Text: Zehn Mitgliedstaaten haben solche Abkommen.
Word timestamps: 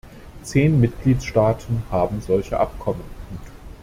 Zehn 0.41 0.79
Mitgliedstaaten 0.81 1.83
haben 1.91 2.21
solche 2.21 2.59
Abkommen. 2.59 3.03